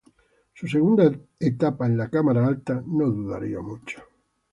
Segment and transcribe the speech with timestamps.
[0.55, 4.01] Su segunda etapa en la Cámara Alta no duraría mucho.